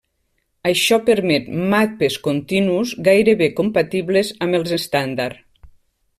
[0.69, 5.47] Això permet mapes continus gairebé compatibles amb els estàndard.